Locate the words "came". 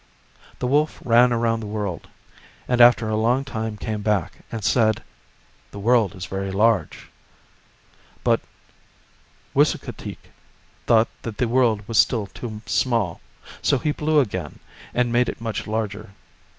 3.77-4.01